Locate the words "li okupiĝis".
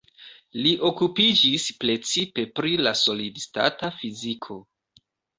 0.59-1.65